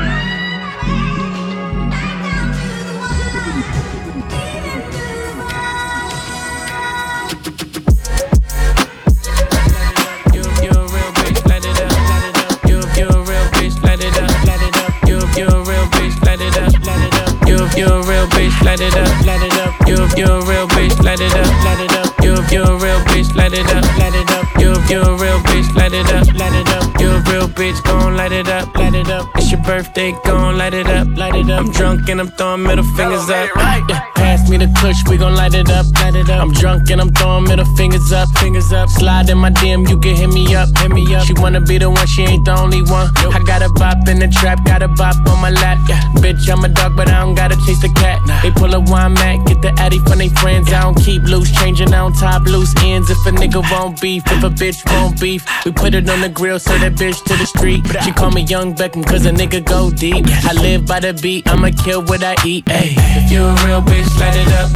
You, 17.47 17.55
you 17.78 17.88
a 17.88 18.01
real 18.03 18.28
bitch, 18.28 18.61
light 18.63 18.82
it 18.82 18.93
up, 18.93 19.26
light 19.26 19.41
it 19.41 19.57
up. 19.57 19.88
You, 19.88 19.95
you 20.18 20.28
a 20.28 20.41
real 20.45 20.68
bitch, 20.68 21.01
light 21.01 21.22
it 21.22 21.34
up, 21.34 21.65
light 21.65 21.80
it 21.80 21.93
up. 21.97 22.20
You, 22.22 22.36
you 22.51 22.63
a 22.63 22.76
real 22.78 22.99
bitch, 23.07 23.34
light 23.36 23.53
it 23.53 23.65
up, 23.74 23.97
light 23.97 24.13
it 24.13 24.32
up. 24.32 24.46
You, 24.89 25.01
a 25.01 25.17
real 25.17 25.39
bitch, 25.39 25.75
light 25.75 25.91
it 25.91 26.05
up, 26.13 26.27
light 26.35 26.53
it 26.53 26.69
up. 26.69 27.01
You 27.01 27.09
a 27.09 27.19
real 27.29 27.49
bitch, 27.49 27.83
gon' 27.83 28.15
light 28.15 28.31
it 28.31 28.47
up, 28.47 28.73
light 28.75 28.95
it 28.95 29.09
up. 29.09 29.36
It's 29.47 29.53
your 29.53 29.63
birthday, 29.63 30.11
gon' 30.25 30.57
light 30.57 30.73
it 30.73 30.87
up, 30.87 31.07
light 31.15 31.33
it 31.33 31.49
up. 31.49 31.65
I'm 31.65 31.71
drunk 31.71 32.09
and 32.09 32.19
I'm 32.19 32.27
throwing 32.31 32.63
middle 32.63 32.83
fingers 32.97 33.29
up. 33.29 33.47
Yeah, 33.55 34.01
pass 34.15 34.49
me 34.49 34.57
the 34.57 34.67
kush, 34.81 35.07
we 35.07 35.15
gon' 35.15 35.35
light 35.35 35.53
it 35.53 35.69
up, 35.69 35.85
light 36.01 36.15
it 36.15 36.29
up. 36.29 36.41
I'm 36.41 36.51
drunk 36.51 36.89
and 36.91 36.99
I'm 36.99 37.13
throwing 37.13 37.45
middle 37.45 37.63
fingers 37.77 38.11
up, 38.11 38.27
fingers 38.39 38.73
up. 38.73 38.89
Slide 38.89 39.29
in 39.29 39.37
my 39.37 39.49
DM, 39.49 39.87
you 39.87 39.97
can 39.99 40.17
hit 40.17 40.27
me 40.33 40.53
up, 40.53 40.67
hit 40.79 40.91
me 40.91 41.15
up. 41.15 41.25
She 41.25 41.31
wanna 41.37 41.61
be 41.61 41.77
the 41.77 41.89
one, 41.89 42.05
she 42.07 42.23
ain't 42.23 42.43
the 42.43 42.59
only 42.59 42.81
one. 42.81 43.07
I 43.15 43.41
got 43.45 43.61
a 43.61 43.69
bop 43.69 44.05
in 44.09 44.19
the 44.19 44.27
trap, 44.27 44.65
got 44.65 44.83
a 44.83 44.89
bop 44.89 45.15
on 45.15 45.39
my 45.39 45.51
lap. 45.51 45.79
Yeah, 45.87 46.01
bitch, 46.19 46.49
I'm 46.51 46.65
a 46.65 46.67
dog, 46.67 46.97
but 46.97 47.07
I 47.07 47.21
don't 47.21 47.35
gotta 47.35 47.55
chase 47.65 47.81
the 47.81 47.87
cat. 47.95 48.19
They 48.43 48.51
pull 48.51 48.73
a 48.73 48.81
wine 48.81 49.13
mat, 49.13 49.47
get 49.47 49.61
the 49.61 49.71
addy 49.79 49.99
from 49.99 50.17
they 50.17 50.27
friends. 50.27 50.73
I 50.73 50.81
don't 50.81 50.99
keep 50.99 51.23
loose, 51.23 51.49
changing, 51.53 51.93
I 51.93 51.99
don't 51.99 52.13
top 52.19 52.43
loose 52.43 52.75
ends. 52.83 53.09
If 53.09 53.25
a 53.25 53.31
nigga 53.31 53.63
won't 53.71 54.01
beef, 54.01 54.23
if 54.27 54.43
a 54.43 54.49
bitch 54.49 54.83
won't 54.91 55.21
beef, 55.21 55.45
we 55.63 55.71
put 55.71 55.95
it 55.95 56.09
on 56.09 56.19
the 56.19 56.27
grill, 56.27 56.59
so 56.59 56.77
that 56.79 56.95
bitch 56.95 57.23
to 57.23 57.37
the 57.37 57.45
street. 57.45 57.87
She 58.03 58.11
call 58.11 58.31
me 58.31 58.41
Young 58.41 58.75
Beckham, 58.75 59.07
cause 59.07 59.25
a 59.25 59.36
nigga 59.38 59.63
go 59.63 59.91
deep. 59.91 60.25
I 60.49 60.53
live 60.53 60.85
by 60.85 60.99
the 60.99 61.13
beat, 61.13 61.47
I'ma 61.47 61.69
kill 61.83 62.01
what 62.03 62.23
I 62.23 62.35
eat. 62.45 62.65
Ayy, 62.65 62.97
if 63.17 63.31
you 63.31 63.43
a 63.45 63.53
real 63.65 63.81
bitch, 63.81 64.09
light 64.19 64.35
it 64.35 64.49
up. 64.57 64.69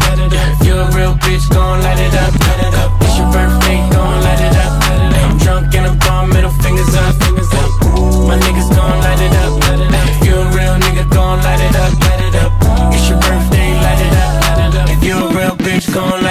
If 0.62 0.68
you 0.68 0.76
a 0.78 0.86
real 0.95 1.16
bitch, 1.16 1.49
gon' 1.49 1.82
light 1.82 1.99
it 1.99 2.14
up. 2.14 2.34
It's 3.01 3.18
your 3.18 3.32
birthday, 3.34 3.78
gon' 3.89 4.22
light 4.22 4.39
it 4.39 4.55
up. 4.55 4.72
I'm 5.26 5.38
drunk 5.39 5.74
and 5.76 5.88
I'm 5.88 5.99
throwing 5.99 6.30
middle 6.30 6.53
fingers 6.62 6.93
up. 6.93 7.16
My 8.30 8.38
niggas 8.38 8.70
gon' 8.78 8.99
light 9.01 9.22
it 9.22 9.34
up. 9.43 9.51
If 10.14 10.28
you 10.28 10.36
a 10.36 10.45
real 10.55 10.76
nigga, 10.78 11.09
gon' 11.09 11.39
light 11.41 11.62
it 11.62 11.76
up. 11.76 11.91
It's 12.93 13.09
your 13.09 13.20
birthday, 13.20 13.74
light 13.82 14.01
it 14.05 14.14
up. 14.14 14.89
If 14.93 15.03
you 15.03 15.16
a 15.18 15.28
real 15.34 15.55
bitch, 15.57 15.91
gon' 15.93 16.22
light 16.22 16.24
it 16.24 16.26
up. 16.26 16.31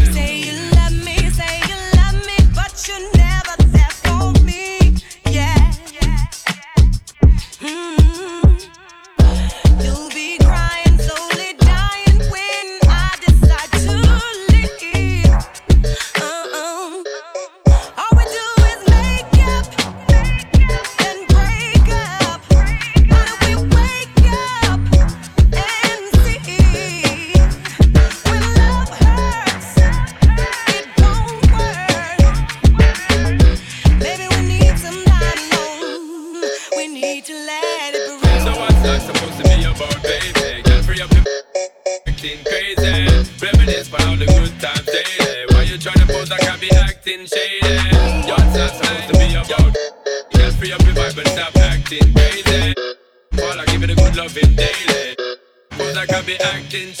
Captain 56.71 57.00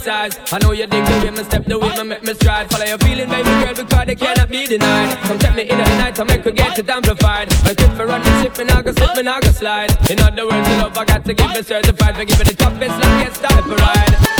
criticize. 0.00 0.52
I 0.52 0.58
know 0.58 0.72
you 0.72 0.86
dig 0.86 1.04
the 1.04 1.12
way 1.24 1.30
me 1.30 1.44
step, 1.44 1.64
the 1.64 1.78
way 1.78 1.94
me 1.96 2.02
make 2.04 2.22
me 2.22 2.34
stride. 2.34 2.70
Follow 2.70 2.84
your 2.84 2.98
feeling, 2.98 3.28
baby 3.28 3.48
girl, 3.48 3.74
because 3.74 4.06
they 4.06 4.14
cannot 4.14 4.48
be 4.48 4.66
denied. 4.66 5.16
Come 5.18 5.38
take 5.38 5.54
me 5.54 5.62
in 5.62 5.78
the 5.78 5.84
night, 5.84 6.18
I 6.18 6.24
make 6.24 6.44
her 6.44 6.50
get 6.50 6.78
it 6.78 6.88
amplified. 6.88 7.52
I 7.64 7.74
keep 7.74 7.90
for 7.92 8.06
running, 8.06 8.32
slipping, 8.40 8.68
and 8.68 8.70
I 8.70 8.82
go 8.82 8.92
slip, 8.92 9.16
and 9.16 9.28
I 9.28 9.40
go 9.40 9.50
slide. 9.50 10.10
In 10.10 10.20
other 10.20 10.46
words, 10.46 10.68
the 10.68 10.76
love 10.76 10.96
I 10.96 11.04
got 11.04 11.24
to 11.24 11.34
give 11.34 11.50
it 11.52 11.66
certified. 11.66 12.16
For 12.16 12.24
giving 12.24 12.46
the 12.46 12.54
toughest, 12.54 12.96
it's 13.28 13.38
time 13.38 13.62
for 13.64 13.76
ride. 13.76 14.39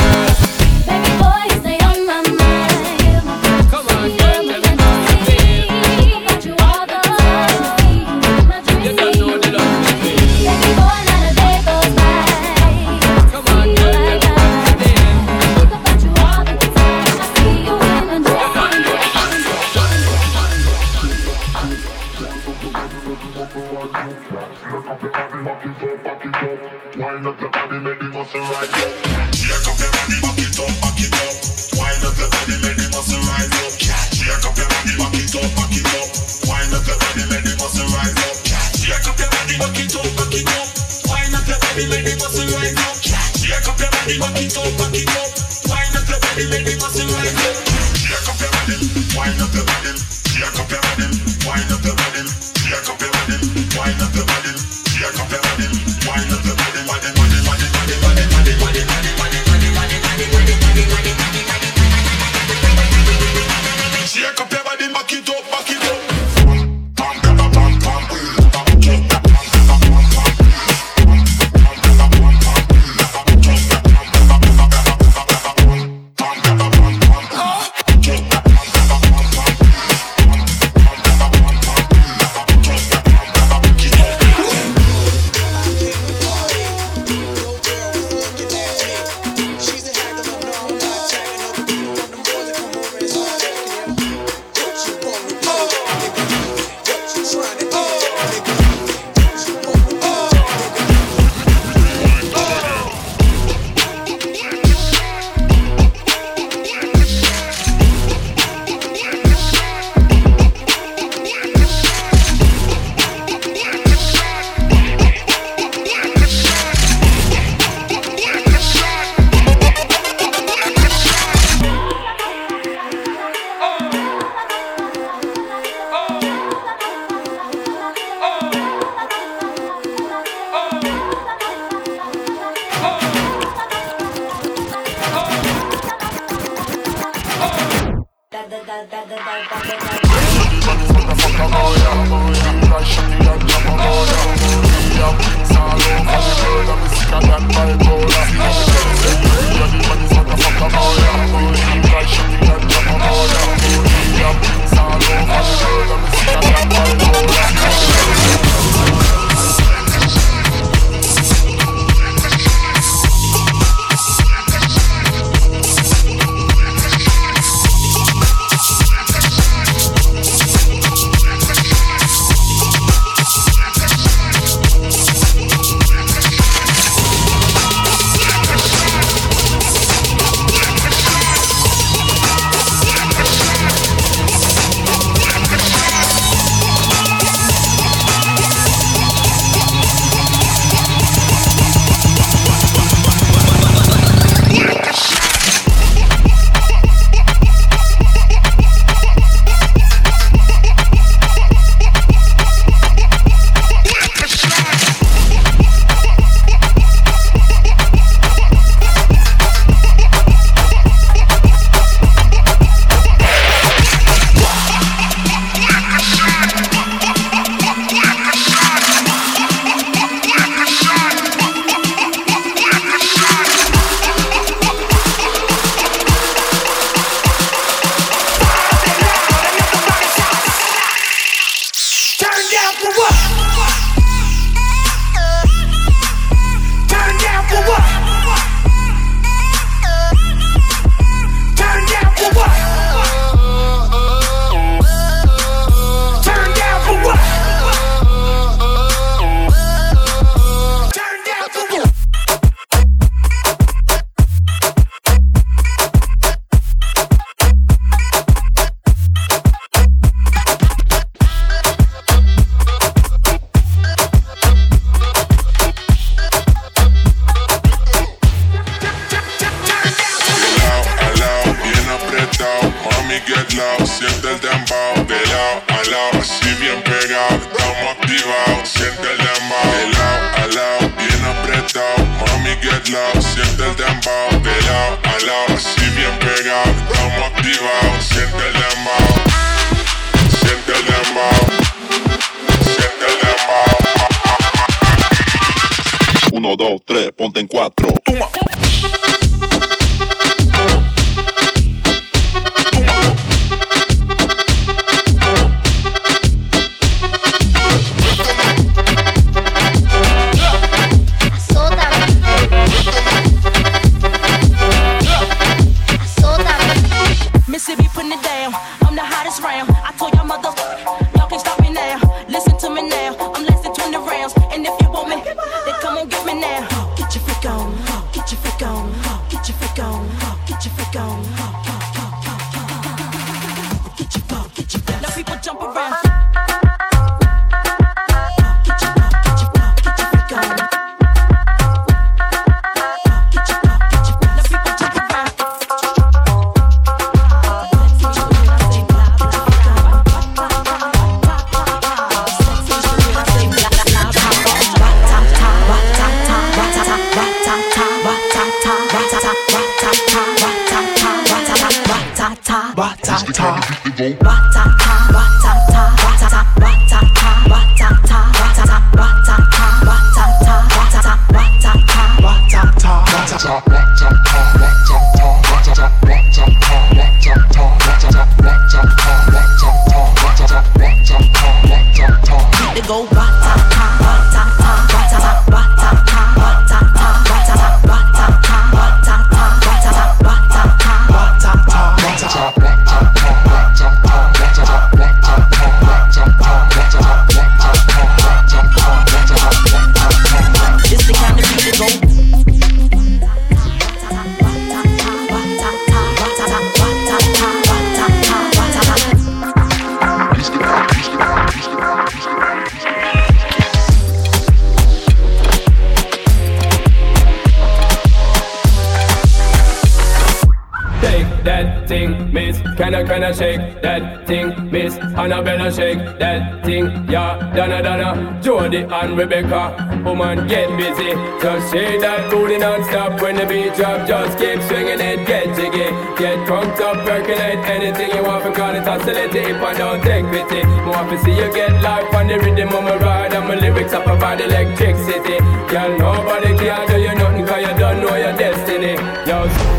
That 421.51 421.89
thing, 421.89 422.33
miss. 422.33 422.57
Can 422.79 422.95
I, 422.95 423.03
can 423.03 423.25
I 423.25 423.33
shake 423.33 423.83
that 423.83 424.27
thing, 424.27 424.71
miss? 424.71 424.95
Annabella 425.23 425.69
shake 425.73 426.03
that 426.23 426.65
thing, 426.65 426.85
yeah. 427.11 427.33
Donna, 427.57 427.83
Donna, 427.83 428.41
Jody 428.41 428.83
and 428.99 429.19
Rebecca. 429.19 429.63
Woman, 430.05 430.47
get 430.47 430.69
busy. 430.79 431.11
Just 431.43 431.73
shake 431.73 432.01
that 432.01 432.31
booty 432.31 432.59
non-stop 432.59 433.21
when 433.21 433.35
the 433.37 433.47
beat 433.51 433.75
drop. 433.75 434.07
Just 434.07 434.39
keep 434.39 434.63
swinging 434.69 435.01
it, 435.11 435.27
get 435.27 435.47
jiggy. 435.57 435.89
Get 436.21 436.37
crunked 436.47 436.81
up, 436.81 436.97
percolate 437.05 437.63
anything 437.75 438.11
you 438.15 438.23
want. 438.23 438.45
For 438.45 438.53
call 438.53 438.75
it 438.75 438.87
oscillate 438.87 439.35
if 439.35 439.63
I 439.71 439.73
don't 439.75 440.01
take 440.03 440.27
pity. 440.31 440.63
More 440.87 441.05
to 441.11 441.17
see 441.25 441.35
you 441.41 441.51
get 441.53 441.75
life 441.83 442.15
on 442.15 442.29
the 442.29 442.39
rhythm 442.39 442.69
of 442.79 442.85
my 442.85 442.97
ride. 442.97 443.35
And 443.35 443.49
my 443.49 443.57
lyrics 443.57 443.93
up 443.93 444.07
about 444.07 444.41
electricity. 444.41 445.39
Girl, 445.73 445.91
nobody 445.99 446.57
can 446.57 446.87
do 446.89 446.97
you 447.07 447.15
nothing 447.15 447.47
cause 447.47 447.63
you 447.67 447.75
don't 447.83 447.99
know 448.03 448.15
your 448.15 448.37
destiny. 448.39 448.95
Yo, 449.29 449.70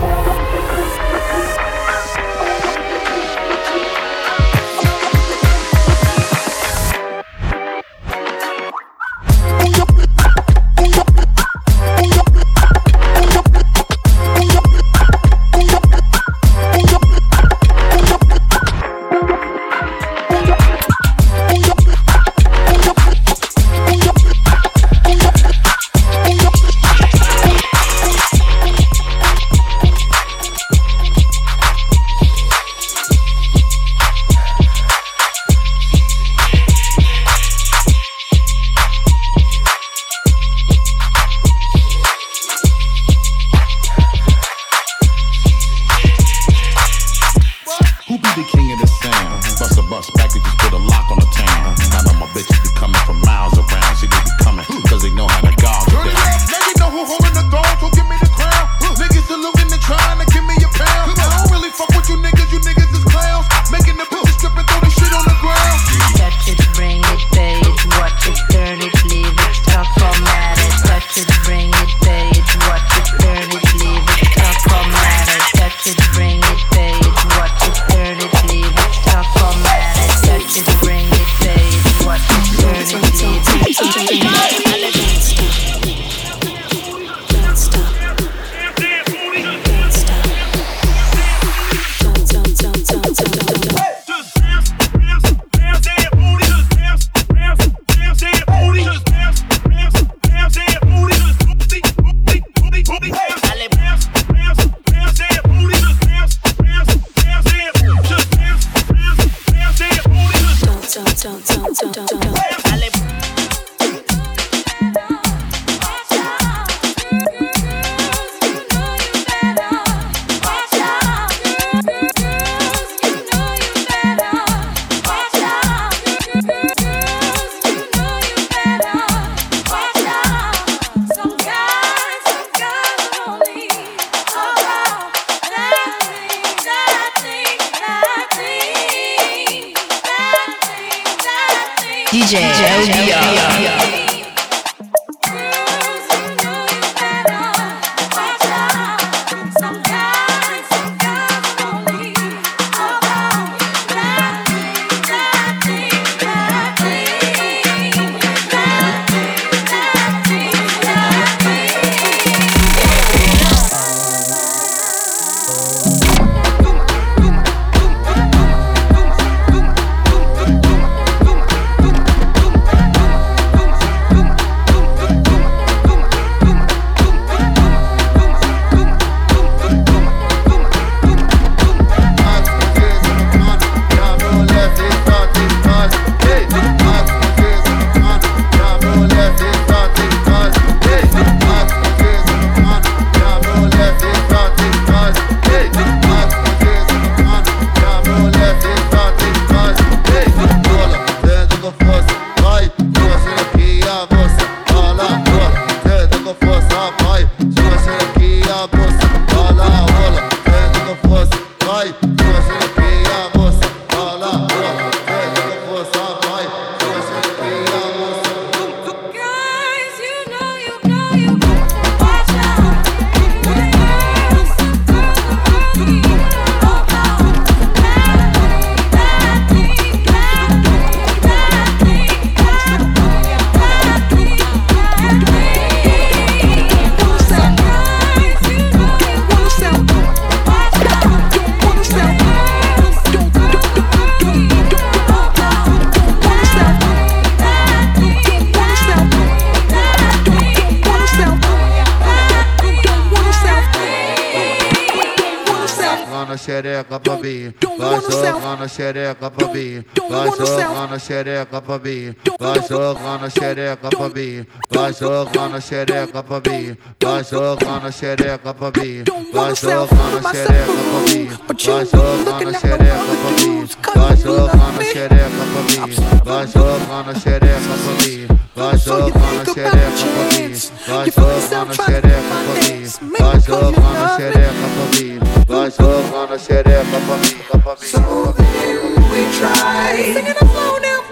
xereca 258.71 259.29
pra 259.29 259.47
mim. 259.47 259.83
Vai 260.09 260.29
jogando 260.31 260.93
a 260.93 260.99
xereca 260.99 261.61
pra 261.61 261.77
mim. 261.77 262.10
Vai 262.39 262.61
jogando 262.67 263.29
xereca 263.31 263.89
pra 263.89 264.09
mim, 264.09 264.45
vai 264.71 264.93
jogando 264.93 265.61
xereca 265.61 266.23
pra 266.23 266.41
mim, 266.47 266.77
vai 267.01 267.23
jogando 267.23 267.91
xereca 267.91 268.53
pra 268.53 268.71
mim, 268.79 269.03
vai 269.33 269.55
jogando 269.55 270.21
xereca 270.31 270.81
pra 270.89 270.99
mim, 271.07 271.29
vai 271.57 271.85
jogando 271.85 272.53
xereca 272.59 273.13
pra 273.21 273.31
mim, 273.41 273.67
vai 273.95 274.17
jogando 274.17 274.83
xereca 274.83 275.43
pra 275.51 275.61
mim, 275.61 275.95
vai 276.23 276.47
jogando 276.47 277.13
xereca 277.19 277.75
pra 277.81 277.93
mim, 278.01 278.27
vai 278.55 278.77
jogando 278.77 279.49
xereca 279.49 279.67
pra 279.67 280.25
mim, 280.27 280.51
vai 280.87 281.09
jogando 281.19 281.75
xereca 281.75 282.05
pra 282.11 282.65
mim, 282.69 283.09
vai 283.19 283.39
jogando 283.41 284.05
xereca 284.15 284.67
pra 284.75 284.85
mim, 284.99 285.19
vai 285.47 285.71
jogando 285.71 286.35
xereca 286.39 286.97
pra 287.05 287.15
mim, 287.17 287.35
pra 287.61 287.75
mim. 287.75 287.87
So 287.87 288.33
then 288.37 288.77
we 289.11 289.21
try. 289.37 290.13
Singing 290.13 290.37
a 290.39 290.45
flow 290.45 290.79
now. 290.79 291.10